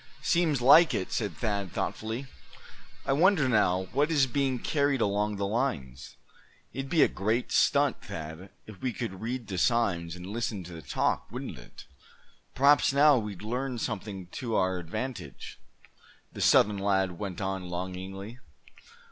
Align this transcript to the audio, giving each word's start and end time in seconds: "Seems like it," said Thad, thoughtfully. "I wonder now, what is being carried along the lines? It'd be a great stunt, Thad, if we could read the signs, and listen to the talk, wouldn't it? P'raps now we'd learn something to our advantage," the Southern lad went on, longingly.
"Seems 0.23 0.61
like 0.61 0.95
it," 0.95 1.11
said 1.11 1.37
Thad, 1.37 1.71
thoughtfully. 1.73 2.25
"I 3.05 3.13
wonder 3.13 3.47
now, 3.47 3.83
what 3.93 4.09
is 4.09 4.25
being 4.25 4.57
carried 4.57 4.99
along 4.99 5.35
the 5.35 5.45
lines? 5.45 6.15
It'd 6.73 6.89
be 6.89 7.03
a 7.03 7.07
great 7.07 7.51
stunt, 7.51 8.01
Thad, 8.01 8.49
if 8.65 8.81
we 8.81 8.93
could 8.93 9.21
read 9.21 9.45
the 9.45 9.59
signs, 9.59 10.15
and 10.15 10.25
listen 10.25 10.63
to 10.63 10.73
the 10.73 10.81
talk, 10.81 11.31
wouldn't 11.31 11.59
it? 11.59 11.85
P'raps 12.55 12.91
now 12.91 13.19
we'd 13.19 13.43
learn 13.43 13.77
something 13.77 14.25
to 14.39 14.55
our 14.55 14.79
advantage," 14.79 15.59
the 16.33 16.41
Southern 16.41 16.79
lad 16.79 17.19
went 17.19 17.39
on, 17.39 17.69
longingly. 17.69 18.39